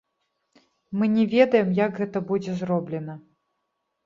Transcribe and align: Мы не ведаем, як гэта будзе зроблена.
Мы 1.01 1.09
не 1.15 1.25
ведаем, 1.33 1.69
як 1.85 1.93
гэта 2.01 2.23
будзе 2.33 2.57
зроблена. 2.63 3.19